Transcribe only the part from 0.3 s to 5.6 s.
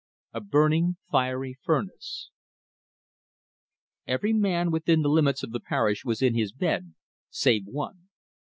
A BURNING FIERY FURNACE Every man within the limits of the